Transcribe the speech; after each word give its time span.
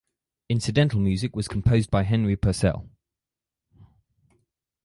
Incidental 0.49 0.99
music 0.99 1.35
was 1.35 1.47
composed 1.47 1.91
by 1.91 2.01
Henry 2.01 2.35
Purcell. 2.35 2.89